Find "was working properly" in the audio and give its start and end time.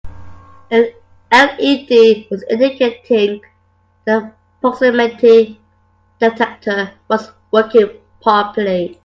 7.07-8.99